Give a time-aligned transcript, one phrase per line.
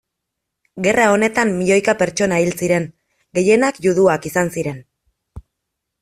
[0.85, 2.87] Gerra honetan milioika pertsona hil ziren,
[3.39, 4.81] gehienak juduak izan ziren.